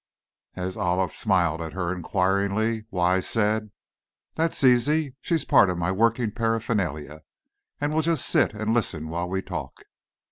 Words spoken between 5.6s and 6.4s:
of my working